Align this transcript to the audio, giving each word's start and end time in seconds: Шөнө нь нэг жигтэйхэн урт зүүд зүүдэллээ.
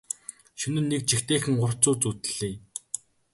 Шөнө 0.59 0.79
нь 0.81 0.89
нэг 0.91 1.01
жигтэйхэн 1.09 1.55
урт 1.63 1.79
зүүд 1.83 1.99
зүүдэллээ. 2.03 2.53